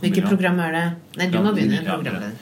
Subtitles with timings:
[0.00, 0.84] Hvilket program er det?
[1.20, 2.32] Nei, du må begynne.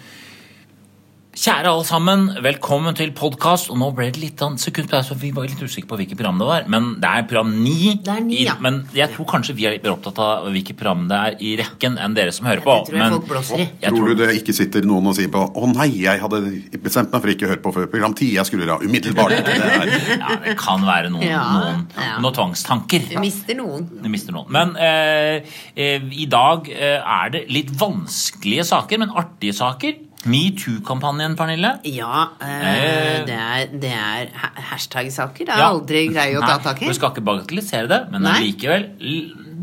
[1.40, 1.54] Ja.
[1.54, 3.70] Kjære alle sammen, velkommen til podkast.
[3.72, 5.96] Og nå ble det litt av en sekund pause, for vi var litt usikre på
[5.96, 6.66] hvilket program det var.
[6.68, 7.94] Men det er program ni.
[8.04, 10.76] Det er ni, i- Men jeg tror kanskje vi er litt mer opptatt av hvilket
[10.76, 12.84] program det er i rekken, enn dere som hører på.
[12.84, 13.68] Det tror jeg Men folk blåser i.
[13.80, 17.10] jeg Tror du det ikke sitter noen og sier på 'Å nei, jeg hadde bestemt
[17.12, 19.30] meg for ikke å høre på før program 10', jeg skulle da umiddelbart'.
[19.40, 22.18] Det ja, det kan være noen, Ja, noen, ja.
[22.20, 23.08] noen tvangstanker.
[23.14, 23.88] Du mister noen.
[24.02, 24.46] Du mister noen.
[24.50, 25.40] Men eh,
[25.76, 29.94] eh, i dag eh, er det litt vanskelige saker, men artige saker.
[30.26, 31.78] Metoo-kampanjen, Pernille.
[31.84, 33.24] Ja, Eh.
[33.26, 34.28] det er, det er
[34.70, 35.46] hashtag-saker.
[35.46, 35.70] Det er Ja.
[35.72, 36.86] aldri greie å ta tak i.
[36.88, 38.52] Du skal ikke bagatellisere det, men Nei.
[38.52, 38.90] likevel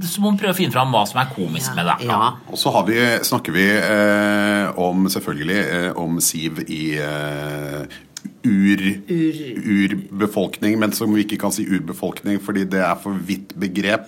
[0.01, 2.05] så må man prøve å finne fram hva som er komisk med det.
[2.07, 2.33] Ja.
[2.49, 2.93] Og så har vi,
[3.25, 7.85] snakker vi eh, om, selvfølgelig, eh, om Siv i eh,
[8.45, 14.07] ur, urbefolkning, men som vi ikke kan si urbefolkning fordi det er for vidt begrep.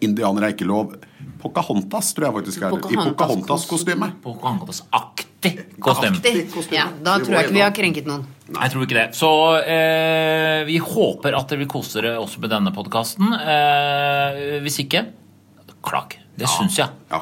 [0.00, 0.94] Indianere er ikke lov.
[1.42, 4.12] Pocahontas tror jeg faktisk er i Pocahontas-kostyme.
[4.24, 5.26] Pocahontas-kostyme.
[5.40, 6.60] Pocahontas-aktig kostyme.
[6.60, 6.76] Aktig.
[6.76, 8.26] Ja, da tror jeg ikke vi har krenket noen.
[8.50, 9.06] Nei, Jeg tror ikke det.
[9.16, 9.30] Så
[9.62, 13.30] eh, vi håper at dere vil kose dere også med denne podkasten.
[13.38, 15.06] Eh, hvis ikke,
[15.86, 16.18] klag.
[16.40, 16.88] Det syns jeg.
[17.10, 17.18] Ja,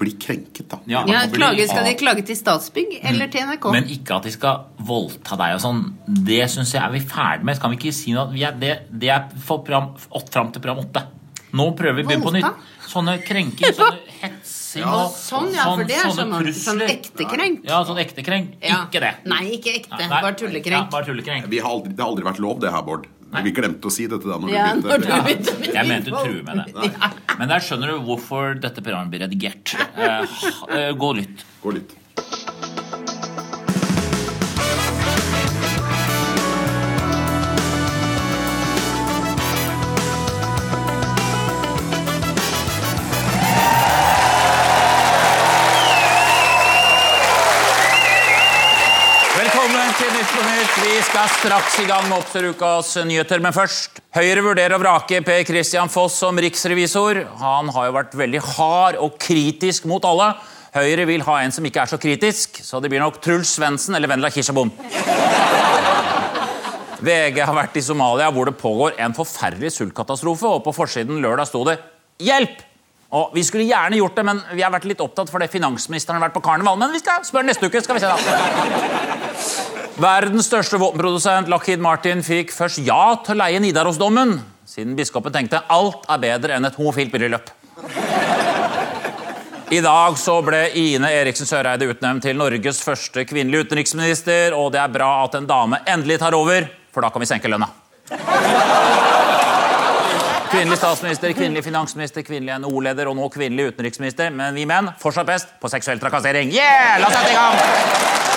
[0.00, 0.78] bli krenket, da.
[0.88, 1.02] Ja.
[1.08, 3.66] Ja, klage, skal de klage til Statsbygg eller til NRK?
[3.74, 5.82] Men ikke at de skal voldta deg og sånn.
[6.08, 7.60] Det syns jeg er vi ferdig med.
[7.60, 8.30] Kan vi ikke si noe?
[8.32, 9.92] Vi er, det, det er for program,
[10.32, 11.04] fram til program åtte.
[11.52, 12.68] Nå prøver vi å begynne på nytt.
[12.88, 14.32] Sånne krenking, sånne
[14.72, 17.64] hetsing Ja, og sånn, ja, for det er sånn- sånn ekte krenk.
[17.64, 18.54] Ja, sånn ekte krenk.
[18.62, 18.86] Ja.
[18.86, 19.14] Ikke det.
[19.26, 19.98] Nei, ikke ekte.
[19.98, 20.90] Nei, Bare Ja, tullekrenk.
[20.90, 21.46] bare tullekrenk.
[21.48, 23.06] Vi har aldri, det har aldri vært lov, det her, Bård.
[23.32, 24.88] Vi glemte å si dette da når Ja, begynte.
[24.88, 25.66] når du begynte.
[25.72, 25.82] Ja.
[25.82, 26.92] Jeg mente true med det.
[27.38, 29.74] Men der skjønner du hvorfor dette programmet blir redigert.
[30.02, 30.26] Eh,
[30.68, 31.44] eh, gå litt lytt.
[31.62, 31.92] Gå litt.
[51.12, 52.24] Skal straks i gang med å
[53.04, 53.36] nyheter.
[53.44, 57.20] Men først Høyre vurderer å vrake Per Christian Foss som riksrevisor.
[57.36, 60.30] Han har jo vært veldig hard og kritisk mot alle.
[60.72, 63.94] Høyre vil ha en som ikke er så kritisk, så det blir nok Truls Svendsen
[63.98, 64.70] eller Vendela Kirsebom.
[67.04, 70.48] VG har vært i Somalia, hvor det pågår en forferdelig sultkatastrofe.
[70.48, 71.76] Og på forsiden lørdag sto det
[72.22, 72.62] 'Hjelp!'
[73.12, 76.24] Og Vi skulle gjerne gjort det, men vi har vært litt opptatt fordi finansministeren har
[76.30, 76.80] vært på karneval.
[76.80, 77.84] Men vi skal spørre neste uke.
[77.84, 78.16] skal vi se da.
[80.00, 85.60] Verdens største våpenprodusent Lockheed Martin fikk først ja til å leie Nidarosdommen, siden biskopen tenkte
[85.68, 87.50] alt er bedre enn et homofilt bryllup.
[89.72, 94.80] I dag så ble Ine Eriksen Søreide utnevnt til Norges første kvinnelige utenriksminister, og det
[94.80, 97.68] er bra at en dame endelig tar over, for da kan vi senke lønna.
[100.52, 104.28] Kvinnelig statsminister, kvinnelig finansminister, kvinnelig NHO-leder og nå kvinnelig utenriksminister.
[104.36, 106.52] Men vi menn fortsatt best på seksuell trakassering.
[106.52, 107.00] Yeah!
[107.00, 108.31] La oss sette i gang!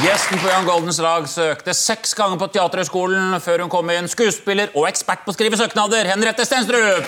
[0.00, 4.06] Gjesten på Jan Goldens lag søkte seks ganger på Teaterhøgskolen før hun kom inn.
[4.08, 7.04] Skuespiller og ekspert på å skrive søknader, Henriette Stenstrup.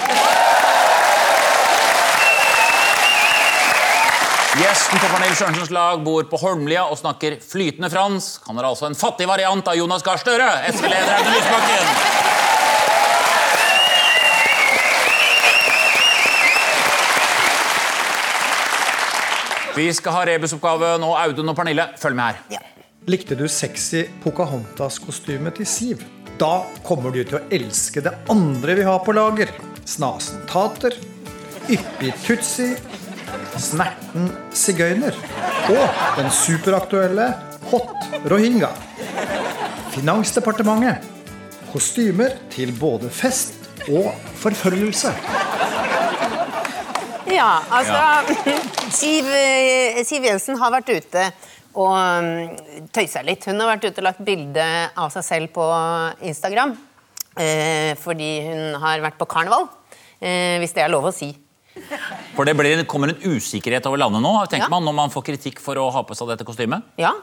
[4.61, 8.45] Gjesten på Pernille Sørensens lag bor på Holmlia og snakker flytende fransk.
[8.51, 10.51] Han er altså en fattig variant av Jonas Gahr Støre.
[10.75, 12.21] SV-leder Audun Lysbakken.
[19.81, 21.89] Vi skal ha rebusoppgave nå, Audun og Pernille.
[21.97, 22.72] Følg med her.
[23.11, 26.03] Likte du sexy Pocahontas-kostyme til Siv?
[26.39, 29.51] Da kommer du til å elske det andre vi har på lager.
[29.91, 30.95] Snasen tater,
[31.67, 32.69] yppig tutsi,
[33.59, 35.19] snerten sigøyner
[35.73, 37.27] og den superaktuelle
[37.73, 38.71] hot rohingya.
[39.97, 41.03] Finansdepartementet.
[41.73, 45.11] Kostymer til både fest og forfølgelse.
[47.33, 47.99] Ja, altså
[48.93, 51.33] Siv, eh, Siv Jensen har vært ute
[51.75, 53.45] og mm, tøysa litt.
[53.49, 54.67] Hun har vært ute og lagt bilde
[54.97, 55.65] av seg selv på
[56.29, 56.73] Instagram.
[57.41, 59.65] Eh, fordi hun har vært på karneval.
[60.21, 61.31] Eh, hvis det er lov å si.
[62.37, 64.75] For det blir, kommer en usikkerhet over landet nå, tenker Ja.
[64.75, 66.83] man, når man får kritikk for å ha på seg dette kostymet.
[67.01, 67.15] Ja.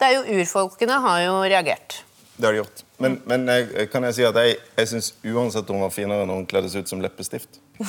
[0.00, 2.00] Det er jo Urfolkene har jo reagert.
[2.38, 2.80] Det har de gjort.
[2.98, 6.40] Men, men jeg, kan jeg si at jeg, jeg syns uansett hun var finere når
[6.40, 7.60] hun kledde seg ut som leppestift.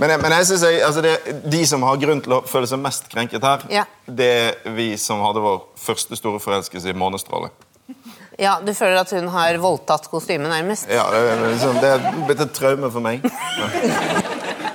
[0.00, 1.14] men, jeg- men jeg synes jeg, altså det,
[1.52, 3.84] de som har grunn til å føle seg mest krenket her, Ja.
[4.06, 4.30] det
[4.64, 7.50] er vi som hadde vår første store forelskelse i Månestråle.
[8.40, 10.88] Ja, Du føler at hun har voldtatt kostymet, nærmest?
[10.88, 13.20] Ja, det, liksom, det er blitt et traume for meg.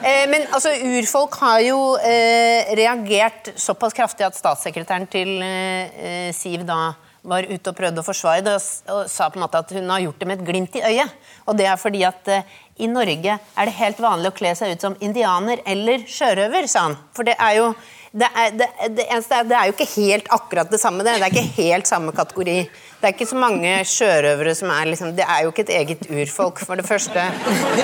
[0.06, 6.62] Eh, men altså, urfolk har jo eh, reagert såpass kraftig at statssekretæren til eh, Siv
[6.68, 6.92] da
[7.26, 9.90] var ute og prøvde å forsvare det, og, og sa på en måte at hun
[9.90, 11.10] har gjort det med et glimt i øyet.
[11.50, 12.46] Og det er fordi at eh,
[12.78, 16.90] i Norge er det helt vanlig å kle seg ut som indianer eller sjørøver, sa
[16.90, 16.98] han.
[17.16, 17.70] For det er jo
[18.16, 21.04] det er, det, det eneste er, det er jo ikke helt akkurat det samme.
[21.04, 22.54] Det, det er ikke helt samme kategori.
[23.02, 26.06] Det er ikke så mange sjørøvere som er liksom Det er jo ikke et eget
[26.08, 27.26] urfolk, for det første.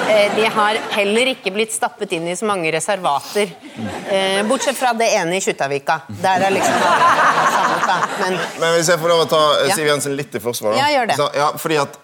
[0.07, 3.51] Eh, de har heller ikke blitt stappet inn i så mange reservater.
[4.07, 6.00] Eh, bortsett fra det ene i Kjuttaviga.
[6.24, 8.00] Der er liksom samlet, da.
[8.24, 10.86] Men Men hvis jeg får lov å ta eh, Siv Jensen litt i forsvar da.
[10.86, 11.19] Ja, gjør det.
[11.19, 12.00] Så, ja, fordi at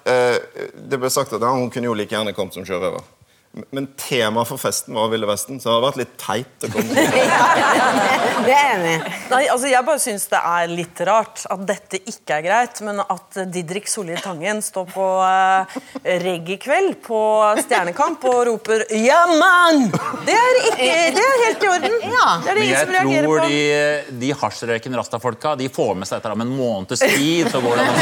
[0.88, 3.08] Det ble sagt at ja, hun kunne jo like gjerne kommet som sjørøver.
[3.76, 6.88] Men temaet for festen var Ville Vesten, så det har vært litt teit å komme
[6.94, 6.98] til.
[8.48, 8.96] det er enig.
[9.32, 12.96] Nei, altså Jeg bare syns det er litt rart at dette ikke er greit, men
[13.04, 15.64] at Didrik Solli Tangen står på uh,
[16.06, 17.20] reggae-kveld på
[17.64, 19.92] Stjernekamp og roper 'Ja, mann!'
[20.28, 20.76] Det er ikke
[21.18, 21.96] Det er helt i orden.
[22.12, 22.28] Ja.
[22.44, 23.44] Det er det Men ingen jeg som reagerer tror på.
[23.48, 23.60] de,
[24.22, 27.44] de hasjrøyken rastafolka de får med seg etter om en måneds tid.
[27.52, 27.98] Så går det, noe,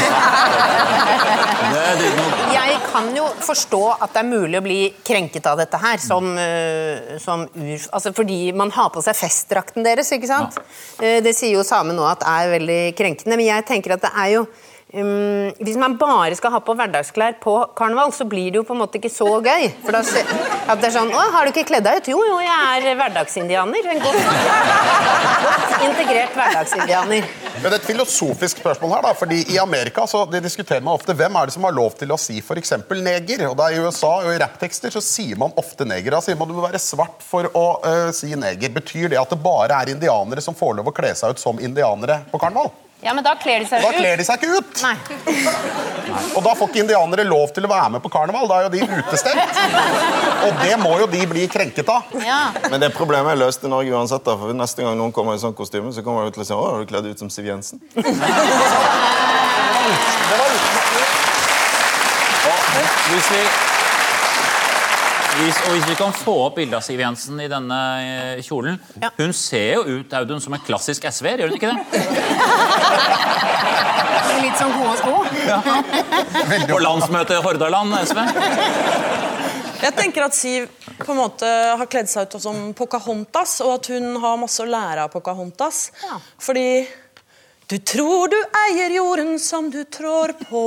[2.56, 6.28] Jeg kan jo forstå at det er mulig å bli krenket av dette her, som,
[6.38, 7.88] øh, som ur...
[7.96, 10.58] Altså fordi man har på seg festdrakten deres, ikke sant?
[11.00, 11.18] Ja.
[11.24, 14.32] Det sier jo samene nå at er veldig krenkende, men jeg tenker at det er
[14.38, 14.46] jo
[14.94, 18.76] um, Hvis man bare skal ha på hverdagsklær på karneval, så blir det jo på
[18.76, 19.68] en måte ikke så gøy.
[19.82, 20.02] For da
[20.66, 22.10] at det er sånn Å, har du ikke kledd deg ut?
[22.12, 23.90] Jo, jo, jeg er hverdagsindianer.
[23.92, 24.22] En godt,
[25.46, 27.28] godt integrert hverdagsindianer.
[27.56, 30.98] Men det er et filosofisk spørsmål her, da, fordi I Amerika så de diskuterer man
[30.98, 32.74] ofte hvem er det som har lov til å si f.eks.
[32.92, 33.46] neger.
[33.48, 36.16] og da I USA og i rapptekster så sier man ofte neger.
[36.16, 38.74] Da sier man du må være svart for å uh, si neger.
[38.76, 41.62] Betyr det at det bare er indianere som får lov å kle seg ut som
[41.62, 42.72] indianere på karneval?
[43.04, 43.96] Ja, men da kler de seg Da ut.
[44.00, 44.82] kler de seg ikke ut!
[44.82, 44.96] Nei.
[46.36, 48.48] Og da får ikke indianere lov til å være med på karneval.
[48.48, 49.60] Da er jo de utestengt.
[50.46, 52.02] Og det må jo de bli krenket av.
[52.24, 52.40] Ja.
[52.70, 54.24] Men det problemet er løst i Norge uansett.
[54.24, 56.54] da, for Neste gang noen kommer i sånn kostyme, så kommer de til å si
[56.56, 57.80] 'Å, har du kledd ut som Siv Jensen?'
[63.10, 63.65] hvis vi
[65.36, 68.78] hvis, og hvis vi kan få opp bildet av Siv Jensen i denne eh, kjolen
[69.02, 69.10] Ja.
[69.18, 71.78] Hun ser jo ut Audun, som en klassisk SV-er, gjør hun ikke det?
[74.46, 75.14] Litt sånn gode sko.
[76.68, 78.18] På landsmøtet i Hordaland SV.
[79.80, 83.90] Jeg tenker at Siv på en måte har kledd seg ut som Pocahontas, og at
[83.92, 85.90] hun har masse å lære av Pocahontas.
[86.04, 86.20] Ja.
[86.42, 86.68] Fordi
[87.66, 90.60] du tror du eier jorden som du trår på,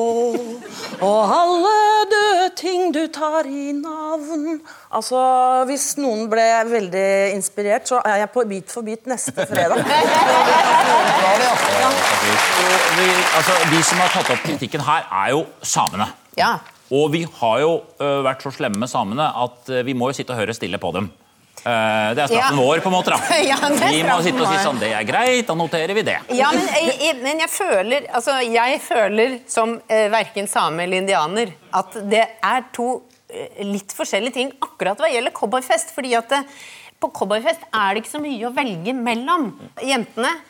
[0.99, 1.75] og alle
[2.11, 4.59] døde ting du tar i navn.
[4.91, 5.21] Altså,
[5.69, 7.05] Hvis noen ble veldig
[7.37, 9.79] inspirert, så er jeg på Bit for bit neste fredag.
[12.59, 13.07] Og vi,
[13.37, 16.09] altså, de som har tatt opp kritikken her, er jo samene.
[16.35, 16.57] Ja.
[16.91, 17.71] Og vi har jo
[18.01, 20.79] ø, vært så slemme med samene at ø, vi må jo sitte og høre stille
[20.81, 21.07] på dem.
[21.65, 22.63] Eh, det er straffen Ja.
[22.63, 23.11] vår, på en måte.
[23.11, 23.19] da.
[23.51, 26.17] Ja, vi må sitte og si sånn Det er greit, da noterer vi det.
[26.35, 31.51] Ja, men jeg, men jeg føler altså, Jeg føler som eh, verken same eller indianer
[31.73, 35.91] at det er to eh, litt forskjellige ting akkurat hva gjelder cowboyfest.
[35.95, 36.43] fordi at det,
[36.99, 39.51] på cowboyfest er det ikke så mye å velge mellom.
[39.83, 40.45] Jentene eh,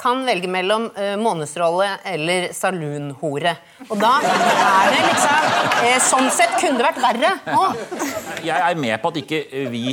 [0.00, 3.54] kan velge mellom eh, månedsrolle eller saloonhore.
[3.88, 5.48] Og da er det liksom
[5.84, 7.30] eh, Sånn sett kunne det vært verre.
[7.54, 7.64] Å,
[8.44, 9.40] Jeg er med på at ikke
[9.72, 9.84] vi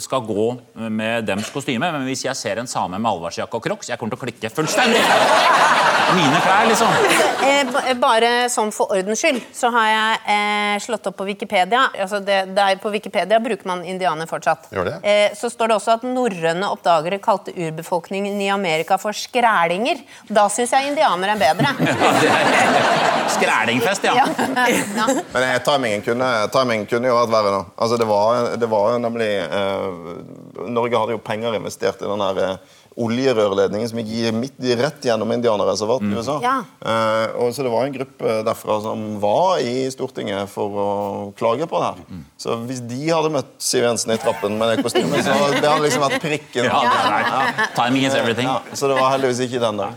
[0.00, 0.46] skal gå
[0.88, 4.16] med dems kostyme, men hvis jeg ser en same med allværsjakke og crocs, jeg kommer
[4.16, 5.02] til å klikke fullstendig.
[6.16, 6.94] Mine klær, liksom.
[7.46, 11.84] Eh, bare sånn for ordens skyld, så har jeg eh, slått opp på Wikipedia.
[12.02, 14.70] Altså det, der på Wikipedia bruker man indianer fortsatt.
[14.74, 14.96] Gjør det?
[15.06, 20.04] Eh, så står det også at norrøne oppdagere kalte urbefolkningen i Amerika for skrælinger.
[20.28, 21.74] Da syns jeg indianere er bedre.
[23.36, 24.14] Skrælingfest, ja.
[24.20, 24.26] Ja.
[25.32, 27.54] Men jeg, timingen, kunne, timingen kunne jo vært verre.
[27.56, 27.62] nå.
[27.80, 29.88] Altså, det, var, det var nemlig eh,
[30.70, 35.30] Norge hadde jo penger investert i den her eh, oljerørledningen som gikk midt, rett gjennom
[35.32, 36.38] indianerreservat i USA.
[36.42, 36.56] Ja.
[36.82, 40.88] Eh, og så Det var en gruppe derfra som var i Stortinget for å
[41.38, 42.24] klage på det her.
[42.40, 45.84] Så hvis de hadde møtt Siv Jensen i trappen med det kostymet, så det hadde
[45.86, 46.64] liksom vært prikken.
[46.66, 47.68] Ja, ja.
[47.78, 48.50] Timing is everything.
[48.50, 49.96] Ja, så det var heldigvis ikke den der.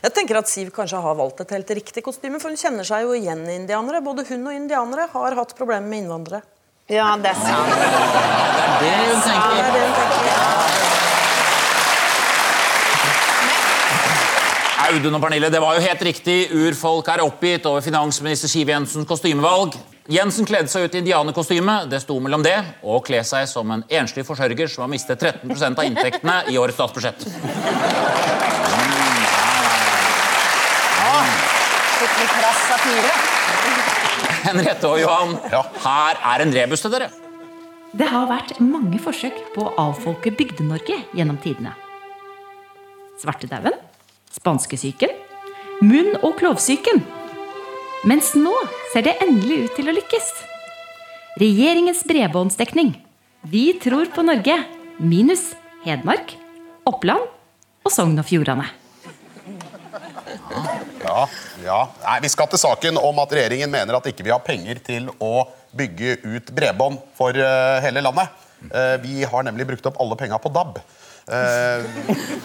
[0.00, 3.04] Jeg tenker at Siv kanskje har valgt et helt riktig kostyme, for hun kjenner seg
[3.04, 4.00] jo igjen i indianere.
[4.04, 6.40] Både hun og indianere har hatt problemer med innvandrere.
[6.88, 7.74] ja, det er sant.
[8.80, 9.56] Det er det hun tenker.
[9.60, 10.79] Ja, det er det hun tenker.
[14.90, 16.36] Audun og Pernille, det var jo helt riktig.
[16.50, 19.76] Urfolk er oppgitt over finansminister Siv Jensens kostymevalg.
[20.10, 21.76] Jensen kledde seg ut i indianerkostyme.
[21.92, 25.22] Det sto mellom det og å kle seg som en enslig forsørger som har mistet
[25.22, 27.22] 13% av inntektene i årets statsbudsjett.
[34.44, 35.62] Henriette og Johan, Ja.
[35.84, 37.10] her er en rebus til dere.
[37.94, 41.74] Det har vært mange forsøk på å avfolke Bygde-Norge gjennom tidene.
[43.20, 43.74] Svartedauden,
[44.34, 45.12] spanskesyken,
[45.82, 47.02] munn- og klovsyken.
[48.08, 48.54] Mens nå
[48.92, 50.28] ser det endelig ut til å lykkes.
[51.40, 52.94] Regjeringens bredbåndsdekning.
[53.50, 54.56] Vi tror på Norge.
[55.00, 55.54] Minus
[55.86, 56.34] Hedmark,
[56.84, 57.24] Oppland
[57.86, 58.66] og Sogn og Fjordane.
[61.00, 61.22] Ja,
[61.64, 61.78] ja.
[62.04, 65.08] Nei, Vi skal til saken om at regjeringen mener at ikke vi har penger til
[65.16, 65.46] å
[65.76, 68.28] bygge ut bredbånd for eh, hele landet.
[68.68, 70.82] Eh, vi har nemlig brukt opp alle penga på DAB.
[71.28, 71.84] Eh,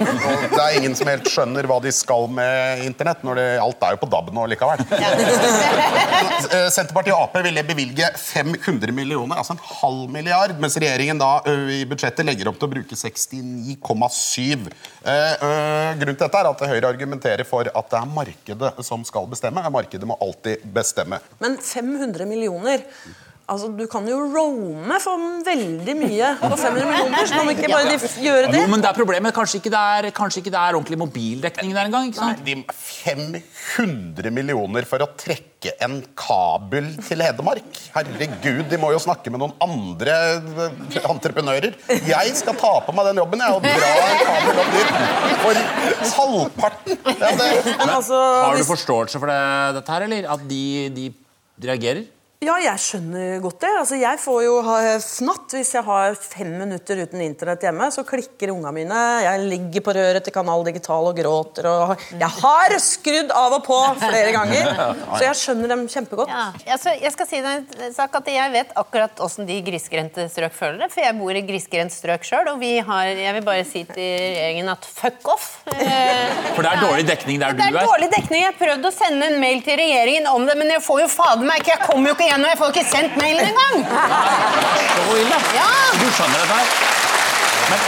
[0.05, 3.24] og det er ingen som helt skjønner hva de skal med internett.
[3.25, 4.84] når det, Alt er jo på DAB nå likevel.
[6.46, 11.39] Eh, Senterpartiet og Ap ville bevilge 500 millioner, altså en halv milliard, mens regjeringen da
[11.72, 14.67] i budsjettet legger opp til å bruke 69,7.
[15.05, 15.46] Eh,
[16.00, 19.63] grunnen til dette er at Høyre argumenterer for at det er markedet som skal bestemme.
[19.74, 21.22] Markedet må alltid bestemme.
[21.41, 22.86] Men 500 millioner
[23.45, 27.27] Altså, Du kan jo roame for veldig mye på 500 millioner.
[27.29, 28.61] Så kan vi ikke bare de gjøre det?
[28.63, 29.35] Jo, men det er problemet.
[29.37, 32.07] Kanskje ikke det er, ikke det er ordentlig mobildekning der engang.
[32.09, 32.41] ikke sant?
[32.45, 37.77] De 500 millioner for å trekke en kabel til Hedmark.
[37.93, 40.17] Herregud, de må jo snakke med noen andre
[40.65, 41.77] eh, entreprenører.
[42.09, 44.89] Jeg skal ta på meg den jobben jeg, og dra en kabel opp dit
[45.45, 45.61] for
[46.17, 46.97] halvparten.
[47.13, 49.39] Ja, det, Men altså, Har du forståelse for det,
[49.77, 50.29] dette her, eller?
[50.33, 50.63] At de,
[50.97, 51.09] de
[51.69, 52.05] reagerer?
[52.44, 53.70] Ja, jeg skjønner godt det.
[53.80, 57.88] Altså, jeg får jo ha fnatt hvis jeg har fem minutter uten internett hjemme.
[57.96, 58.98] Så klikker unga mine.
[59.24, 61.70] Jeg ligger på røret til Kanal Digital og gråter.
[61.72, 64.68] Og jeg har skrudd av og på flere ganger,
[65.15, 66.34] så jeg skjønner dem kjempegodt.
[66.34, 70.27] Ja, altså, jeg skal si deg en sak at jeg vet akkurat hvordan de grisgrendte
[70.36, 70.92] strøk føler det.
[70.94, 74.04] For jeg bor i grisgrendt strøk sjøl, og vi har, jeg vil bare si til
[74.04, 75.48] regjeringen at fuck off.
[75.72, 77.72] Eh, For det er dårlig dekning der du er?
[77.72, 77.89] det er er.
[77.96, 78.44] dårlig dekning.
[78.44, 81.10] Jeg har prøvd å sende en mail til regjeringen om det, men jeg får jo
[81.15, 83.75] fader meg ikke Jeg kommer jo ikke gjennom, jeg får ikke sendt mailen engang!
[85.55, 85.70] Ja.
[86.00, 86.67] Du skjønner dette her.
[87.70, 87.79] Men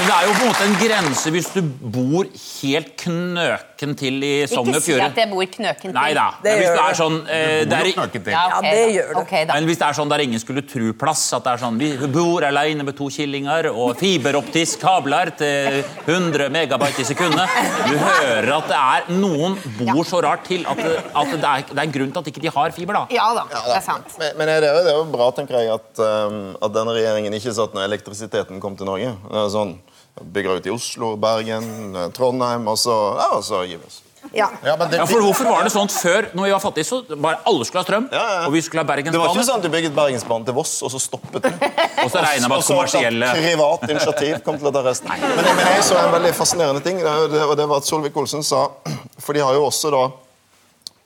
[0.00, 1.60] det er jo på en måte en grense hvis du
[1.92, 5.94] bor helt knøken til i Sogn Ikke si at jeg bor knøken til.
[5.96, 6.26] Nei da.
[6.42, 6.84] Det Men hvis det det.
[6.86, 7.88] er sånn eh, det er.
[7.90, 9.22] Ja, ok Ja, det gjør det.
[9.22, 9.34] Ok.
[9.50, 11.90] Men hvis det er sånn der ingen skulle tro plass, at det er sånn Vi
[12.12, 17.58] bor alene med to killinger og fiberoptisk kabler til 100 megabyte i sekundet.
[17.88, 21.66] Du hører at det er noen bor så rart til at, det, at det, er,
[21.70, 23.00] det er en grunn til at ikke de har fiber.
[23.02, 23.04] da.
[23.14, 24.16] Ja da, det er sant.
[24.20, 27.36] Men, men er det, det er jo bra tenker jeg, at, um, at denne regjeringen
[27.36, 29.14] ikke satt når elektrisiteten kom til Norge.
[29.30, 29.76] Det er sånn,
[30.20, 34.02] Bygger ut i Oslo, Bergen, eh, Trondheim, og så, ja, og så gir vi oss.
[34.32, 34.50] Ja.
[34.64, 36.98] ja, men det, Ja, for Hvorfor var det sånn før, når vi var fattige, så
[37.08, 38.08] bare alle skulle ha strøm?
[38.12, 38.40] Ja, ja.
[38.46, 40.92] Og vi skulle ha Det var ikke sånn at du bygget Bergensbanen til Voss, og
[40.92, 41.56] så stoppet den.
[42.04, 45.10] Og så regna med at kommersielle at privat initiativ kom til å ta resten.
[45.10, 48.44] Men, men jeg så en veldig fascinerende ting, det det- og det var at Solvik-Olsen
[48.44, 48.66] sa
[49.24, 50.04] For de har jo også da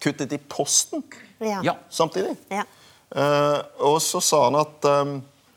[0.02, 1.02] kuttet i Posten
[1.40, 1.60] Ja.
[1.62, 1.74] Ja.
[1.90, 2.36] samtidig.
[2.50, 2.64] Ja.
[3.14, 5.16] Eh, og så sa han at um,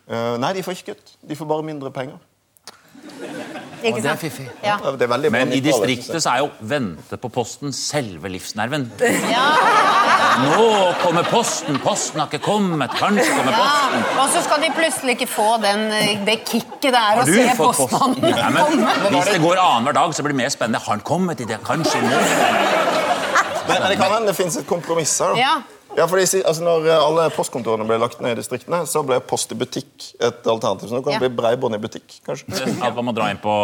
[0.10, 1.14] uh, Nei, de får ikke kutt.
[1.26, 2.18] De får bare mindre penger.
[3.86, 4.46] Ikke det er fiffig.
[4.64, 4.78] Ja.
[4.98, 8.88] Det er Men i distriktet så er jo vente på posten selve livsnerven.
[9.30, 9.46] Ja.
[10.42, 10.66] Nå
[11.02, 14.04] kommer posten, posten har ikke kommet, kanskje kommer posten.
[14.18, 17.48] Og så skal de plutselig ikke få den, eh, det kicket det er å se
[17.58, 18.22] postmannen posten?
[18.22, 19.14] Nei, men, komme.
[19.14, 20.84] hvis det går annenhver dag, så blir det mer spennende.
[20.84, 21.62] Har han kommet i det?
[21.66, 22.22] Kanskje nå?
[23.68, 25.34] Men, men det kan hende det finnes et kompromiss her.
[25.36, 25.77] da.
[25.98, 26.04] Ja.
[26.04, 29.52] Ja, fordi altså Når eh, alle postkontorene ble lagt ned i distriktene, så ble post
[29.52, 30.92] i butikk et alternativ.
[30.92, 31.20] Så nå kan Ja.
[31.20, 32.54] det bli breibånd i butikk, kanskje.
[32.86, 33.56] At man må dra inn på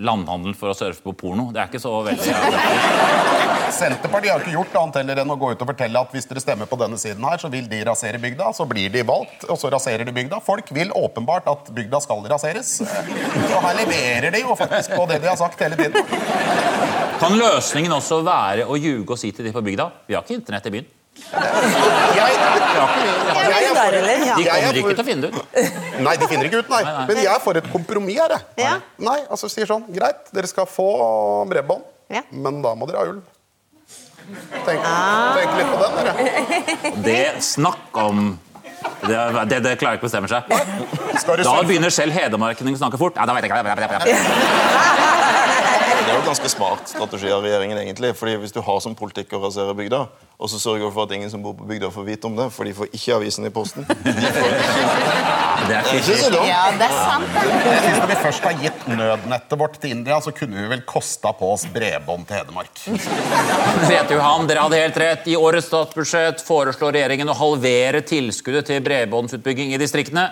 [0.00, 1.50] landhandel for å surfe på porno.
[1.52, 2.24] Det er ikke så veldig
[3.80, 6.40] Senterpartiet har ikke gjort annet heller enn å gå ut og fortelle at hvis dere
[6.42, 8.48] stemmer på denne siden her, så vil de rasere bygda.
[8.56, 10.40] Så blir de valgt, og så raserer de bygda.
[10.42, 12.72] Folk vil åpenbart at bygda skal raseres.
[12.80, 16.00] Så her leverer de jo faktisk på det de har sagt hele tiden.
[17.20, 20.38] Kan løsningen også være å ljuge og si til de på bygda vi har ikke
[20.40, 20.88] internett i byen?
[21.20, 24.36] Jeg, Er det ikke der, eller?
[24.36, 25.38] De Jeg er kommer ikke til å finne det ut.
[26.06, 26.82] nei, de finner ikke ut, nei.
[27.10, 28.80] Men jeg er for et kompromiss her, jeg.
[29.02, 30.86] Nei, altså sier sånn, greit, dere skal få
[31.50, 31.84] bredbånd,
[32.30, 33.22] men da må dere ha ulv.
[34.64, 34.84] Tenk,
[35.34, 36.12] tenk litt på den, dere.
[37.08, 38.38] Det snakk om
[39.02, 39.16] det,
[39.50, 40.46] det, det klarer ikke å bestemme seg.
[41.44, 43.18] Da begynner selv hedmarkingen å snakke fort.
[43.18, 44.14] Ja, da vet jeg ikke.
[46.00, 48.14] Det er jo ganske smart strategi av regjeringen, egentlig.
[48.16, 50.00] fordi Hvis du har som politikk å rasere bygda,
[50.40, 52.46] og så sørger du for at ingen som bor på bygda, får vite om det,
[52.54, 53.84] for de får ikke avisen i posten
[55.60, 56.48] Det er Det er ikke så dumt.
[56.48, 57.26] Ja, det er sant.
[57.34, 57.42] det.
[57.68, 60.84] Jeg synes Når vi først har gitt nødnettet vårt til India, så kunne vi vel
[60.88, 62.84] kosta på oss bredbånd til Hedmark.
[63.90, 65.28] Vet Johan, dere hadde helt rett.
[65.28, 70.30] I årets statsbudsjett foreslår regjeringen å halvere tilskuddet til bredbåndsutbygging i distriktene.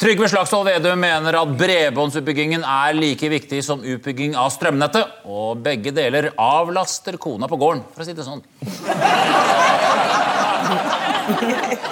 [0.00, 5.92] Trygve Slagsvold Vedum mener at bredbåndsutbyggingen er like viktig som utbygging av strømnettet, og begge
[5.92, 8.40] deler avlaster kona på gården, for å si det sånn.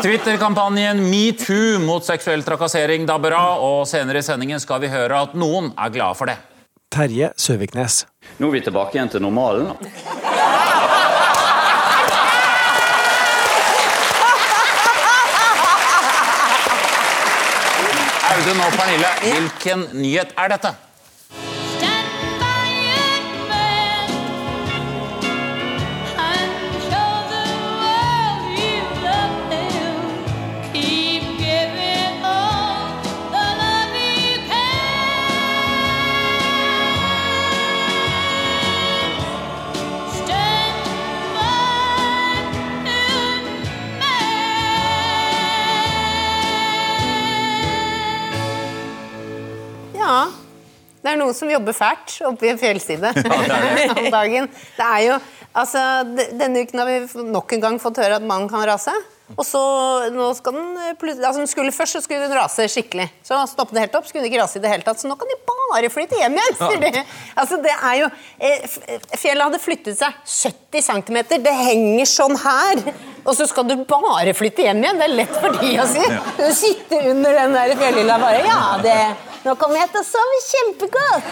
[0.01, 5.37] Twitter-kampanjen metoo mot seksuell trakassering dabber av, og senere i sendingen skal vi høre at
[5.37, 6.39] noen er glade for det.
[6.89, 8.07] Terje Søviknes.
[8.41, 9.75] Nå er vi tilbake igjen til normalen.
[18.49, 20.71] Audun nå, Pernille, hvilken nyhet er dette?
[51.29, 53.13] Noen som jobber fælt oppe i en fjellside
[53.99, 54.49] om dagen.
[54.79, 55.21] Det er jo,
[55.53, 55.85] altså,
[56.33, 58.97] Denne uken har vi nok en gang fått høre at mannen kan rase.
[59.37, 59.61] Og så,
[60.15, 60.71] nå skal den
[61.21, 63.11] altså den skulle Først så skulle den rase skikkelig.
[63.27, 64.07] Så stoppet det helt opp.
[64.09, 66.39] skulle den ikke rase i det hele tatt, Så nå kan de bare flytte hjem
[66.39, 66.57] igjen!
[66.89, 67.05] Ja.
[67.37, 68.09] Altså, det er jo,
[68.41, 68.79] eh,
[69.21, 71.19] Fjellet hadde flyttet seg 70 cm.
[71.45, 72.81] Det henger sånn her!
[73.29, 75.03] Og så skal du bare flytte hjem igjen!
[75.03, 76.05] Det er lett for de å si.
[76.41, 78.99] Du sitter under den der fjellhylla bare Ja, det
[79.49, 81.29] nå kommer jeg til å sove kjempegodt!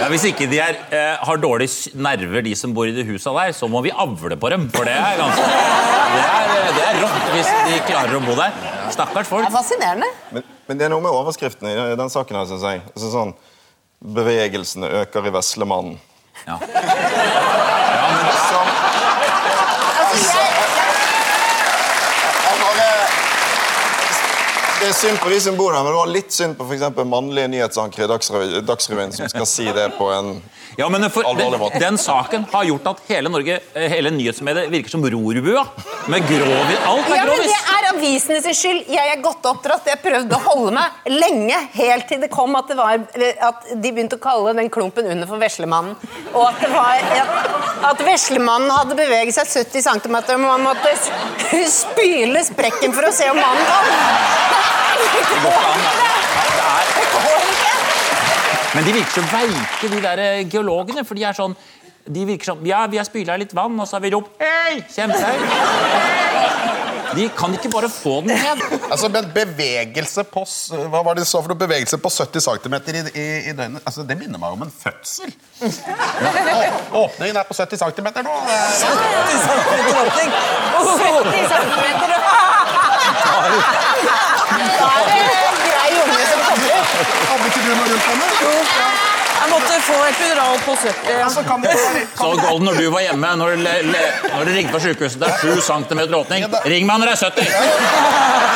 [0.00, 3.32] Ja, hvis ikke de er, eh, har dårlige nerver, de som bor i de husa
[3.36, 4.66] der, så må vi avle på dem.
[4.74, 5.44] For det er ganske
[6.08, 8.52] Det er, eh, det er rått hvis de klarer å bo der.
[8.94, 10.08] Stakkars Det er fascinerende.
[10.32, 12.82] Men, men det er noe med overskriftene i den saken her, synes jeg.
[12.96, 13.34] Altså sånn,
[13.98, 15.98] Bevegelsene øker i Veslemannen.
[16.46, 16.58] Ja.
[18.48, 18.66] Som,
[20.08, 20.52] Altså, jeg,
[22.44, 22.88] jeg bare,
[24.78, 27.08] det er synd på de som bor der, men det var litt synd på for
[27.08, 30.36] mannlige nyhetsankere i Dagsrevyen, Dagsrevyen som skal si det på en
[30.78, 31.80] Ja, men for, Alvorlig måte.
[31.82, 35.64] den saken har gjort at hele Norge, eh, hele nyhetsmediet virker som rorbua.
[36.06, 36.78] Med grovis.
[36.86, 37.56] Alt er ja, grovis.
[37.74, 38.88] Er avisene sin skyld.
[38.92, 39.88] Jeg er godt oppdratt.
[39.90, 42.98] Jeg prøvde å holde meg lenge, helt til det kom at, det var,
[43.48, 45.96] at de begynte å kalle den klumpen under for Veslemannen.
[46.32, 47.30] Og at, det var, at,
[47.90, 50.94] at Veslemannen hadde beveget seg 70 cm, og man måtte
[51.72, 53.84] spyle sprekken for å se om mannen kom.
[54.98, 55.62] Det går
[57.38, 57.74] ikke!
[58.76, 61.02] Men de virker så veike, de der eh, geologene.
[61.08, 61.54] For de er sånn
[62.08, 64.84] de virker som, Ja, vi har spyla litt vann, og så har vi ropt Hei!
[64.92, 65.44] Kjempehøyt.
[67.16, 68.62] De kan ikke bare få den ned.
[68.92, 70.42] Altså, men bevegelse på
[70.92, 71.58] Hva var det så for noe?
[71.58, 73.82] Bevegelse på 70 cm i, i, i døgnet?
[73.88, 75.32] Altså, det minner meg om en fødsel.
[75.62, 78.12] Å- Åpningen er på 70 cm nå.
[78.12, 79.38] Det er- 70
[81.48, 81.84] cm!
[84.78, 85.22] Da er det
[85.64, 86.82] grei unge som kommer.
[87.28, 89.07] Hadde ikke du noe rundt henne?
[89.38, 91.10] Jeg måtte få epidural på 70.
[91.18, 91.28] Ja.
[91.30, 94.52] Så kan det kan Så Golden, når du var hjemme, når le- le- når du
[94.56, 96.46] ringte på sykehuset, det er 7 cm åpning.
[96.64, 98.48] Ring meg når det er 70!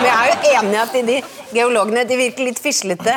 [0.00, 1.16] Men jeg er jo enig i at de, de
[1.56, 3.16] geologene de virker litt fislete.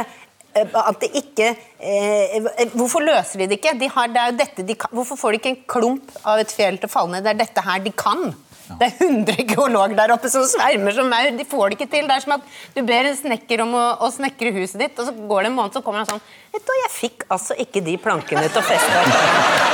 [0.56, 1.48] eh, At det ikke
[1.80, 3.76] eh, Hvorfor løser de det ikke?
[3.80, 4.92] De har, det er jo dette de kan.
[4.94, 7.24] Hvorfor får de ikke en klump av et fjell til å falle ned?
[7.24, 8.34] Det er dette her de kan.
[8.64, 11.32] Det er 100 geologer der oppe som svermer som maur.
[11.36, 12.08] De får det ikke til.
[12.08, 12.46] Det er som at
[12.76, 15.58] du ber en snekker om å, å snekre huset ditt, og så går det en
[15.58, 16.24] måned, så kommer han sånn
[16.54, 19.04] Vet du, jeg fikk altså ikke de plankene til å feste.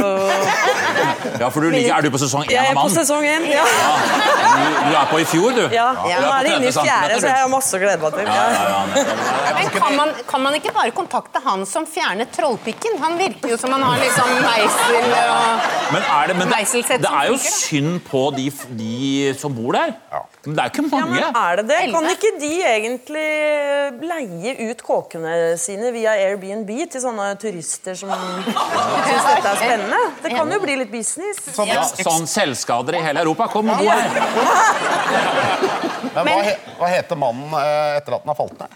[1.41, 3.45] Ja, for du liker, Er du på sesong 1 jeg er på sesong én.
[3.51, 3.63] Ja.
[3.65, 5.63] Du, du er på i fjor, du.
[5.73, 5.88] Ja.
[6.09, 6.19] ja.
[6.23, 8.29] Nå er det inne i fjerde, så jeg har masse å glede meg til.
[8.29, 8.83] Ja.
[9.59, 12.99] Men kan man, kan man ikke bare kontakte han som fjernet trollpikken?
[13.03, 15.17] Han virker jo som han har liksom meisel og du.
[15.95, 19.95] Men, er det, men det, det er jo synd på de, de som bor der.
[20.45, 21.15] Men det er jo ikke Ja, mange.
[21.15, 21.79] men er det det?
[21.95, 23.29] Kan ikke de egentlig
[24.05, 30.01] leie ut kåkene sine via Airbnb til sånne turister som syns dette er spennende?
[30.21, 31.38] Det kan jo bli litt business.
[31.65, 33.47] Ja, sånn selvskader i hele Europa.
[33.55, 34.05] Kom og bo her.
[36.15, 38.71] Men hva, he, hva heter mannen eh, etter at den har falt ned?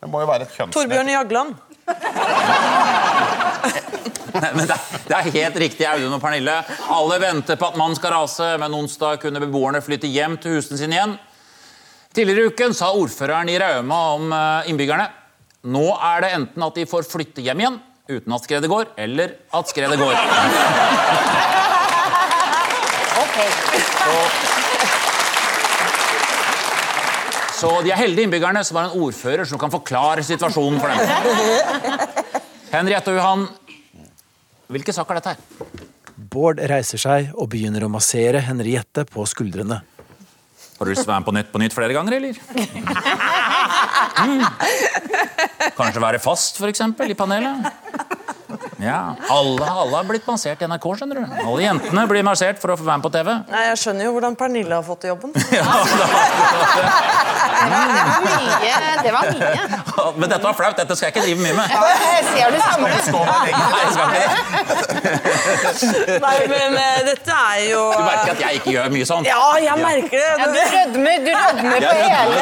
[0.00, 0.76] Det må jo være et kjønnsnett.
[0.76, 1.50] Torbjørn Jagland.
[4.34, 4.76] Men det,
[5.08, 6.56] det er helt riktig, Audun og Pernille.
[6.92, 10.80] Alle venter på at mannen skal rase, men onsdag kunne beboerne flytte hjem til husene
[10.80, 11.16] sine igjen.
[12.14, 15.06] Tidligere i uken sa ordføreren i Rauma om eh, innbyggerne.
[15.70, 17.78] Nå er det enten at de får flytte hjem igjen
[18.10, 20.16] uten at skredet går, eller at skredet går.
[27.60, 30.98] Så de er heldige innbyggerne som har en ordfører som kan forklare situasjonen for dem.
[32.72, 33.44] Henriette og Johan,
[34.70, 35.86] hvilke sak er dette her?
[36.30, 39.80] Bård reiser seg og begynner å massere Henriette på skuldrene.
[40.80, 42.34] Har du lyst til å være med på Nytt på Nytt flere ganger, eller?
[44.20, 44.42] Mm.
[45.78, 47.70] Kanskje være fast, for eksempel, i panelet?
[48.80, 51.24] Ja, alle, alle har blitt massert i NRK, skjønner du.
[51.44, 53.28] Alle jentene blir massert for å få være med på TV.
[53.52, 55.30] Nei, Jeg skjønner jo hvordan Pernille har fått jobben.
[55.40, 55.60] Det
[57.70, 58.74] var mye.
[59.04, 59.62] Det var mye.
[60.20, 61.66] Men dette var flaut, dette skal jeg ikke drive mye med.
[62.30, 62.88] Ser du samme?
[62.88, 64.26] Nei, jeg det.
[66.54, 69.28] Men eh, dette er jo Du merker at jeg ikke gjør mye sånn.
[69.28, 70.32] Ja, jeg merker det.
[70.40, 72.38] Ja, du rødmer, du rødmer på hele.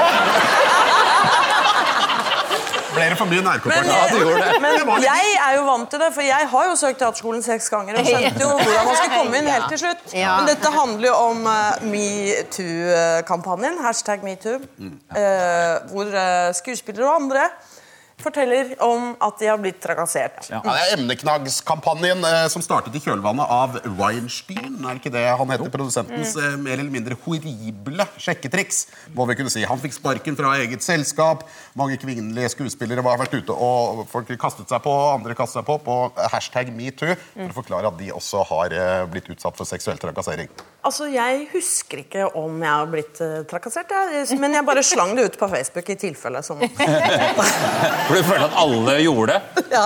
[2.98, 3.86] Ble det for mye nærkontakt?
[3.86, 7.42] Men, Ja, men jeg er jo vant til det, for jeg har jo søkt teaterskolen
[7.46, 10.04] seks ganger og skjønte jo hvordan man skal komme inn helt til slutt.
[10.12, 10.36] Ja.
[10.40, 17.48] Men dette handler jo om uh, metoo-kampanjen, hashtag metoo, uh, hvor uh, skuespillere og andre
[18.22, 20.48] forteller om at de har blitt trakassert.
[20.50, 24.78] Ja, det er Emneknaggskampanjen eh, som startet i kjølvannet av Weinstein.
[24.82, 25.70] Er det ikke det han heter?
[25.72, 28.86] Produsentens eh, mer eller mindre horrible sjekketriks.
[29.14, 29.64] må vi kunne si.
[29.68, 31.44] Han fikk sparken fra eget selskap.
[31.78, 35.78] Mange kvinnelige skuespillere har vært ute og folk kastet seg på, andre kastet seg på
[35.88, 35.98] på
[36.32, 40.50] hashtag metoo for å forklare at de også har eh, blitt utsatt for seksuell trakassering.
[40.86, 44.38] Altså, Jeg husker ikke om jeg har blitt eh, trakassert, jeg.
[44.40, 46.42] men jeg bare slang det ut på Facebook i tilfelle.
[46.46, 46.60] Som...
[48.08, 49.64] For du føler at alle gjorde det?
[49.76, 49.84] ja.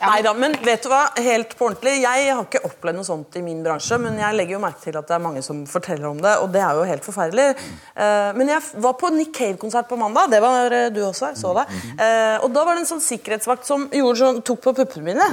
[0.00, 1.02] Neida, men vet du hva?
[1.20, 4.56] Helt på ordentlig, Jeg har ikke opplevd noe sånt i min bransje, men jeg legger
[4.56, 6.86] jo merke til at det er mange som forteller om det, og det er jo
[6.88, 7.44] helt forferdelig.
[7.52, 10.32] Eh, men jeg var på Nick Cave-konsert på mandag.
[10.32, 11.66] Det var eh, du også, jeg så det.
[12.00, 15.28] Eh, og da var det en sånn sikkerhetsvakt som sånn, tok på puppene mine.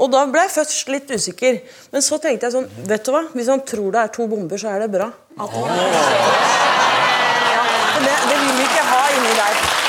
[0.00, 1.60] Og da ble jeg først litt usikker.
[1.92, 3.26] Men så tenkte jeg sånn Vet du hva?
[3.36, 5.10] Hvis han tror det er to bomber, så er det bra.
[5.36, 5.66] At ja,
[8.00, 9.85] det, det vil vi ikke ha inni der.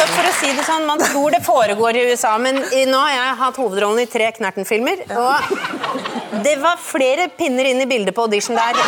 [0.00, 3.00] Altså, for å si det sånn, Man tror det foregår i USA, men i, nå
[3.02, 5.02] har jeg hatt hovedrollen i tre Knerten-filmer.
[5.12, 8.80] Og det var flere pinner inn i bildet på audition der.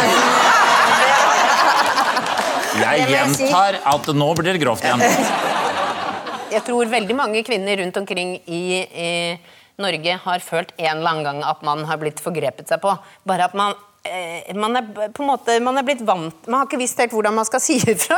[2.81, 5.05] Jeg gjentar at nå blir det grovt igjen.
[6.53, 9.11] Jeg tror veldig mange kvinner rundt omkring i, i
[9.81, 12.97] Norge har følt en eller annen gang at man har blitt forgrepet seg på.
[13.29, 13.77] Bare at man
[14.59, 14.83] man er
[15.15, 17.61] på en måte, man er blitt vant Man har ikke visst helt hvordan man skal
[17.67, 18.17] si ifra.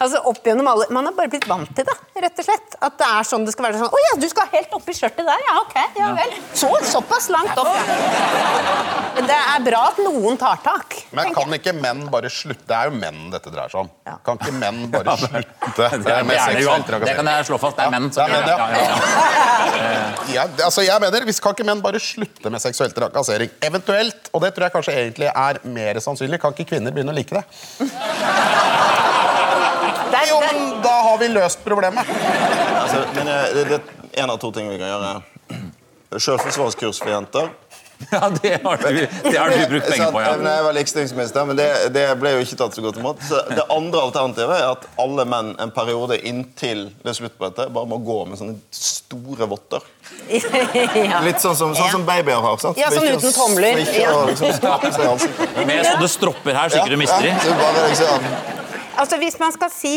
[0.00, 2.76] Altså, opp gjennom alle, man er bare blitt vant til det, rett og slett.
[2.80, 3.82] At det er sånn det skal være.
[3.82, 5.56] Sånn, 'Å ja, du skal helt opp i skjørtet der, ja.
[5.60, 7.68] Ok, ja vel.' Så, såpass langt opp.
[7.76, 9.22] ja.
[9.22, 10.96] Det er bra at noen tar tak.
[11.12, 12.64] Men kan ikke menn bare slutte?
[12.72, 13.90] Det er jo menn dette dreier seg om.
[14.24, 16.72] Kan ikke menn bare slutte Det er, det, med er det, jo.
[17.04, 17.76] det kan jeg slå fast.
[17.76, 18.56] Det er menn som det er gjør det.
[18.56, 20.08] menn, Ja, ja, ja.
[20.32, 23.50] Ja, altså jeg mener, hvis Kan ikke menn bare slutte med seksuell trakassering?
[23.66, 27.16] Eventuelt, og det tror jeg kanskje egentlig er mer sannsynlig, kan ikke kvinner begynne å
[27.16, 27.44] like det?
[30.12, 32.06] Det er- Jo, men Da har vi løst problemet.
[32.06, 35.22] Altså, men eh, det, det er en av to ting vi kan gjøre.
[36.26, 37.48] Selvforsvarskurs for jenter.
[38.14, 40.32] ja det, har du, det har du brukt penger på, ja.
[40.36, 43.22] Jeg var likestillingsminister, men det, det ble jo ikke tatt så godt imot.
[43.28, 47.48] Så det andre alternativet er at alle menn en periode inntil det er slutt på
[47.48, 49.84] dette, bare må gå med sånne store votter.
[50.32, 51.20] ja.
[51.24, 52.58] Litt sånn som, sånn som babyer har.
[52.62, 52.80] sant?
[52.80, 53.82] Ja, sånn uten tomler.
[53.96, 54.16] Ja.
[54.30, 55.28] liksom.
[55.68, 57.86] Med sånne stropper her, så ikke du mister Ja, de.
[57.92, 58.26] liksom,
[59.02, 59.94] Altså Hvis man skal si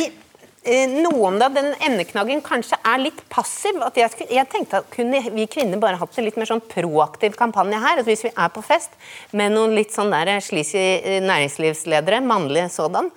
[0.65, 3.77] noe om det, at den emneknaggen kanskje er litt passiv.
[3.85, 7.37] at Jeg, jeg tenkte at kunne vi kvinner bare hatt en litt mer sånn proaktiv
[7.37, 8.01] kampanje her.
[8.01, 8.91] at Hvis vi er på fest
[9.31, 13.11] med noen litt sånn der sleazy eh, næringslivsledere, mannlige sådan,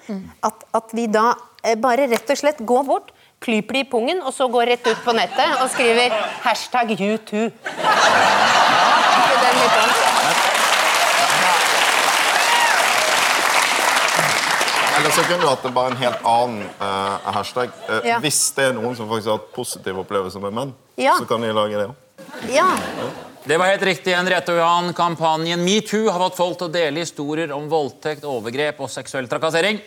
[0.44, 1.32] at, at vi da
[1.64, 4.86] eh, bare rett og slett går bort, klyper de i pungen, og så går rett
[4.88, 6.10] ut på nettet og skriver
[6.42, 7.48] hashtag you too.
[7.48, 9.94] Ikke det litt sånn?
[15.08, 17.70] Eller så kunne du hatt det bare en helt annen uh, hashtag.
[17.88, 18.18] Uh, Ja.
[18.20, 21.14] Hvis det er noen som faktisk har hatt positive opplevelser med menn, Ja.
[21.16, 21.94] så kan de lage det òg.
[22.52, 22.66] Ja.
[23.48, 24.92] Det var helt riktig, Henriette og Johan.
[24.92, 29.80] Kampanjen Metoo har fått folk til å dele historier om voldtekt, overgrep og seksuell trakassering.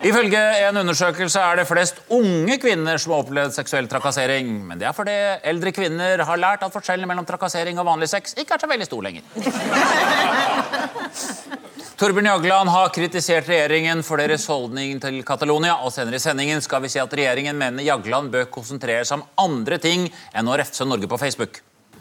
[0.00, 4.48] Ifølge en undersøkelse er det flest unge kvinner som har opplevd seksuell trakassering.
[4.64, 8.32] Men det er fordi eldre kvinner har lært at forskjellen mellom trakassering og vanlig sex
[8.40, 9.22] ikke er så veldig stor lenger.
[12.02, 16.82] Torbjørn Jagland har kritisert regjeringen for deres holdning til Catalonia, og senere i sendingen skal
[16.82, 20.82] vi si at regjeringen mener Jagland bør konsentrere seg om andre ting enn å refse
[20.82, 21.60] Norge på Facebook.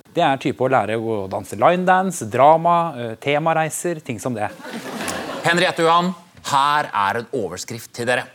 [0.10, 4.50] Det er type å lære å danse linedance, drama, eh, temareiser, ting som det.
[5.46, 6.16] Henriette Johan,
[6.50, 8.26] her er en overskrift til dere.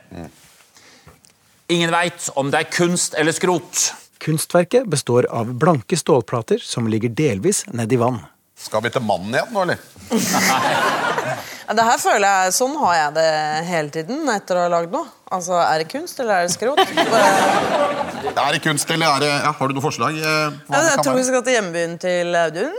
[1.66, 3.88] Ingen veit om det er kunst eller skrot.
[4.22, 8.22] Kunstverket består av blanke stålplater som ligger delvis nedi vann.
[8.56, 9.78] Skal vi til mannen igjen nå, eller?
[11.76, 13.30] Det her føler jeg, Sånn har jeg det
[13.66, 15.08] hele tiden etter å ha lagd noe.
[15.34, 16.78] Altså, Er det kunst, eller er det skrot?
[17.12, 20.14] Bare- Er det kunst, eller er det ja, Har du noe forslag?
[20.20, 22.76] eh, Ja, jeg tror vi skal til hjembyen til Audun.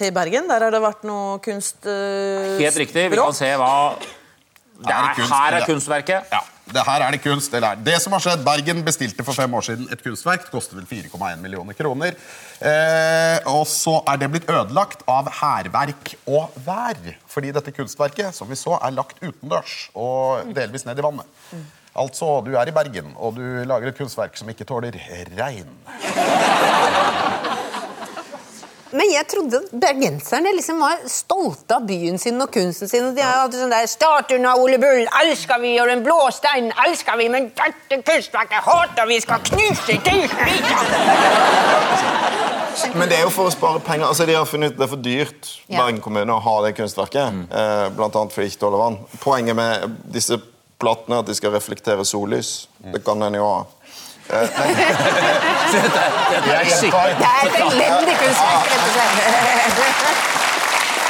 [0.00, 0.48] Til Bergen.
[0.48, 1.76] Der har det vært noe kunst...
[1.84, 2.56] Uh...
[2.56, 3.10] Helt riktig.
[3.12, 3.70] Vi kan se hva
[4.76, 6.32] Det er, kunst, her er kunstverket.
[6.32, 6.40] Ja,
[6.74, 7.54] det her er det kunst.
[7.54, 7.86] Eller er det.
[7.88, 10.44] det som har skjedd, Bergen bestilte for fem år siden et kunstverk.
[10.46, 12.18] Det koster vel 4,1 millioner kroner.
[12.60, 17.00] Eh, og så er det blitt ødelagt av hærverk og vær.
[17.32, 21.48] Fordi dette kunstverket som vi så, er lagt utendørs og delvis ned i vannet.
[21.96, 24.98] Altså, du er i Bergen, og du lager et kunstverk som ikke tåler
[25.38, 25.70] regn.
[28.96, 33.10] Men jeg trodde bergenserne liksom var stolte av byen sin og kunsten sin.
[33.10, 36.16] og De har alltid sånn der 'Statuen av Ole Bull elsker vi, og den blå
[36.32, 41.36] steinen elsker vi', men dette kunstverket hater vi, skal knuse tusen biter!
[42.94, 44.06] Men det er jo for å spare penger.
[44.06, 47.46] Altså, de har funnet ut Det er for dyrt Bergen kommune å ha det kunstverket.
[47.50, 48.98] Eh, blant annet fordi det ikke tåler vann.
[49.20, 50.38] Poenget med disse
[50.78, 52.68] platene er at de skal reflektere sollys.
[52.92, 53.64] Det kan en jo ha.
[54.26, 54.42] Det er
[57.46, 60.34] et elendig kunstverk, rett og slett.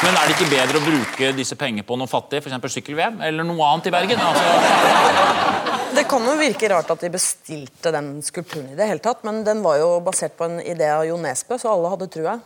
[0.04, 2.74] Men er det ikke bedre å bruke disse pengene på noe fattig, f.eks.
[2.76, 4.20] sykkel-VM, eller noe annet i Bergen?
[4.20, 4.44] Altså,
[5.96, 9.40] Det kan jo virke rart at de bestilte den skulpturen, i det hele tatt, men
[9.46, 12.36] den var jo basert på en idé av Jo Nesbø, så alle hadde trua.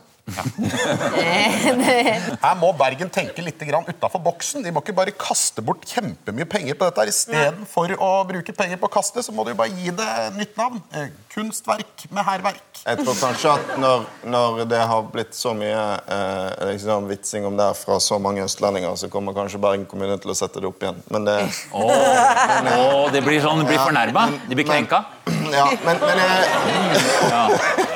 [2.41, 4.63] Her må Bergen tenke litt utafor boksen.
[4.65, 7.01] De må ikke bare kaste bort kjempemye penger på dette.
[7.01, 7.11] her.
[7.11, 10.81] Istedenfor å bruke penger på å kaste, så må de bare gi det nytt navn.
[10.95, 12.63] Eh, Kunstverk med hærverk.
[12.81, 17.59] Jeg tror kanskje at når, når det har blitt så mye eh, liksom, vitsing om
[17.59, 20.81] det fra så mange østlendinger, så kommer kanskje Bergen kommune til å sette det opp
[20.83, 20.99] igjen.
[21.13, 21.37] Men det
[21.77, 24.27] Åh, oh, det blir sånn, de blir fornærma.
[24.49, 25.05] De blir krenka.
[25.51, 27.87] Ja, men, men jeg,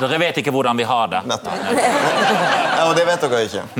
[0.00, 1.20] Dere vet ikke hvordan vi har det.
[1.30, 1.56] Nettopp.
[1.80, 3.62] Ja, og det vet dere ikke.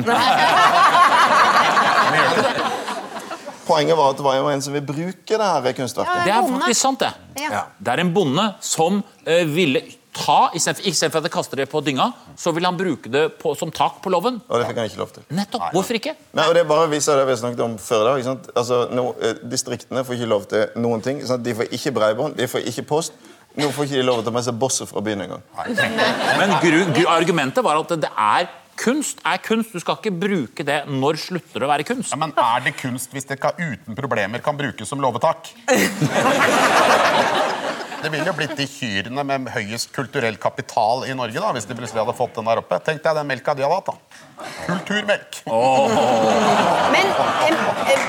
[3.71, 6.25] Poenget var at det var jo en som vil bruke det her kunstverket.
[6.27, 7.13] Det er faktisk sant, det.
[7.39, 7.61] Ja.
[7.79, 9.79] Det er en bonde som uh, ville
[10.11, 13.71] ta Istedenfor at de kaster det på dynga, så vil han bruke det på, som
[13.71, 14.41] tak på låven.
[14.49, 15.27] Og det fikk han ikke lov til.
[15.39, 15.69] Nettopp.
[15.75, 16.17] Hvorfor ikke?
[16.37, 18.49] Nei, og Det bare viser det vi snakket om før i dag.
[18.57, 21.23] Altså, nå, eh, distriktene får ikke lov til noen ting.
[21.27, 21.45] Sant?
[21.47, 23.15] De får ikke breibånd, de får ikke post.
[23.59, 25.43] Nå får ikke de lov til å ta med seg bosset fra byen engang.
[26.39, 29.75] Men gru, gru, argumentet var at det er kunst er kunst.
[29.75, 32.15] Du skal ikke bruke det når slutter det å være kunst.
[32.15, 35.51] Ja, men er det kunst hvis det ikke uten problemer kan brukes som låvetak?
[38.01, 41.77] Det ville jo blitt de kyrne med høyest kulturell kapital i Norge da, hvis de
[41.77, 42.79] plutselig hadde fått den der oppe.
[42.87, 43.93] Tenk deg den melka de hadde hatt.
[43.93, 43.97] da.
[44.65, 45.43] Kulturmelk.
[46.97, 47.13] Men
[47.45, 47.61] em,
[47.93, 48.09] em,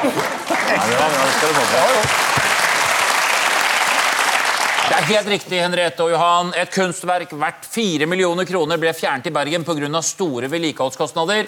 [4.92, 6.50] Det er helt riktig, Henriette og Johan.
[6.60, 10.02] Et kunstverk verdt 4 millioner kroner ble fjernet i Bergen pga.
[10.04, 11.48] store vedlikeholdskostnader.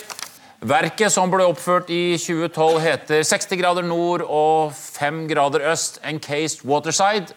[0.63, 6.63] Verket som ble oppført i 2012, heter 60 grader nord og 5 grader øst, Encased
[6.63, 7.35] Waterside.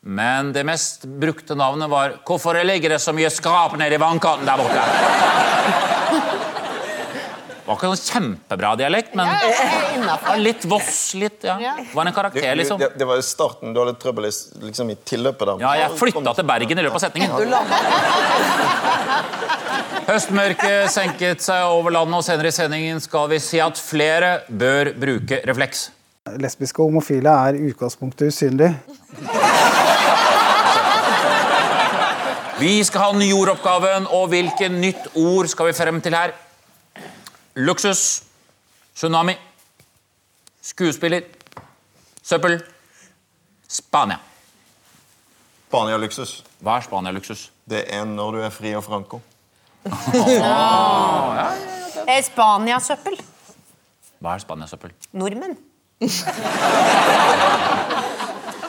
[0.00, 4.46] Men det mest brukte navnet var 'Hvorfor ligger det så mye skrap nede i vannkanten
[4.46, 5.91] der borte?'
[7.72, 9.24] Var ikke sånn kjempebra dialekt, men
[10.12, 11.14] ja, litt Voss.
[11.16, 11.54] litt, ja.
[11.94, 12.76] Var en karakter, liksom.
[12.82, 13.72] Det, det var jo starten.
[13.72, 15.56] Du hadde trøbbel liksom, i tilløpet der.
[15.64, 17.32] Ja, jeg flytta til Bergen i løpet av setningen.
[20.10, 24.92] Høstmørket senket seg over landet, og senere i sendingen skal vi si at flere bør
[25.00, 25.88] bruke refleks.
[26.42, 28.70] Lesbiske og homofile er i utgangspunktet usynlig.
[32.62, 36.30] Vi skal ha nyoroppgaven, og hvilket nytt ord skal vi frem til her?
[37.54, 38.22] Luksus,
[38.94, 39.34] tsunami,
[40.62, 41.22] skuespiller,
[42.22, 42.62] søppel,
[43.68, 44.18] Spania.
[45.68, 46.44] Spania-luksus.
[46.60, 47.50] Hva er Spania-luksus?
[47.68, 49.20] Det er når du er fri og franco.
[52.08, 53.16] eh, Spania-søppel.
[54.20, 54.92] Hva er Spania-søppel?
[55.12, 55.56] Nordmenn.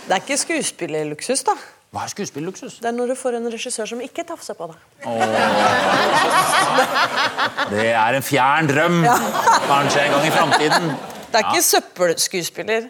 [0.03, 1.55] Det er ikke skuespillerluksus, da.
[1.93, 2.79] Hva er skuespillerluksus?
[2.82, 4.77] Det er når du får en regissør som ikke tafser på deg.
[7.69, 8.95] Det er en fjern drøm.
[9.67, 10.88] Kanskje en gang i framtiden.
[11.29, 12.88] Det er ikke søppelskuespiller.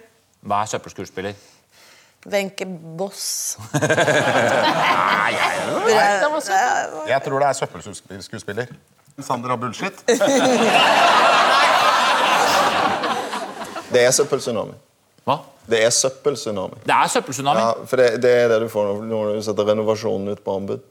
[0.48, 1.36] Hva er søppelskuespiller?
[2.32, 2.66] Wenche
[2.98, 3.58] Boss.
[3.76, 5.34] Nei,
[7.12, 8.72] Jeg tror det er søppelskuespiller.
[9.20, 10.00] Sander har bullshit.
[13.94, 14.74] Det er søppeltsunami.
[15.24, 15.38] Hva?
[15.70, 16.82] Det er søppeltsunami.
[16.84, 17.60] Det er søppeltsunami.
[17.64, 20.82] Ja, for det, det er det du får når- du setter renovasjonen ut på anbud.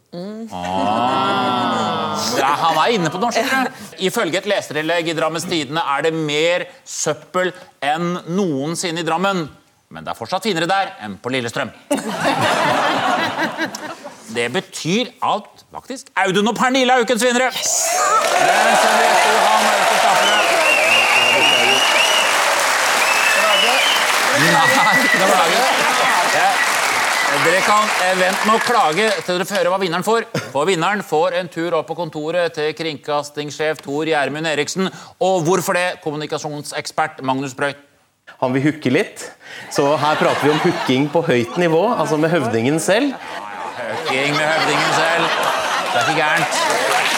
[2.38, 3.38] Ja, han er inne på norsk.
[4.00, 9.48] Ifølge et leserinnlegg i Drammens Tidende er det mer søppel enn noensinne i Drammen.
[9.92, 11.68] Men det er fortsatt finere der enn på Lillestrøm.
[14.32, 17.50] Det betyr at faktisk Audun og Pernille er ukens vinnere.
[17.52, 17.92] Yes!
[18.40, 21.52] Henriette og Johan er ukens tapere.
[24.42, 24.66] Nei,
[25.20, 26.70] beklager.
[27.42, 30.26] Dere kan eh, vente med å klage til dere får høre hva vinneren får.
[30.52, 34.90] For vinneren får en tur opp på kontoret til kringkastingssjef Tor Gjermund Eriksen.
[35.24, 35.86] Og hvorfor det?
[36.04, 37.80] Kommunikasjonsekspert Magnus Brøyt.
[38.42, 39.24] Han vil hooke litt.
[39.72, 43.16] Så her prater vi om hooking på høyt nivå, altså med høvdingen selv.
[43.78, 45.40] Hooking med høvdingen selv.
[45.88, 47.11] Det er ikke gærent.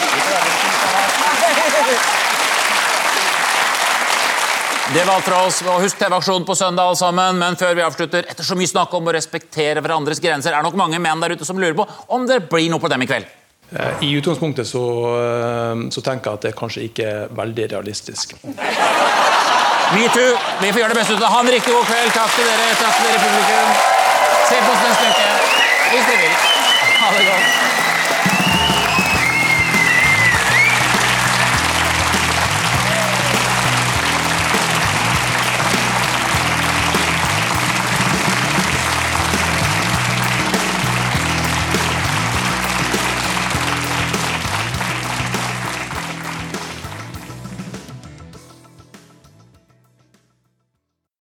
[4.93, 5.61] Det var alt fra oss.
[5.65, 7.39] og Husk TV-aksjonen på søndag, alle sammen.
[7.41, 10.69] Men før vi avslutter, etter så mye snakk om å respektere hverandres grenser, er det
[10.69, 13.09] nok mange menn der ute som lurer på om det blir noe på dem i
[13.09, 13.25] kveld.
[13.73, 14.83] Eh, I utgangspunktet så,
[15.17, 18.35] eh, så tenker jeg at det kanskje ikke er veldig realistisk.
[18.45, 20.37] Metoo.
[20.61, 21.33] Vi får gjøre det beste ut av det.
[21.33, 22.13] Ha en riktig god kveld.
[22.13, 22.69] Takk til dere.
[22.77, 23.67] Takk til dere, publikum.
[24.45, 25.27] Se på oss neste uke
[25.89, 26.37] hvis dere vil.
[27.01, 27.84] Ha det godt.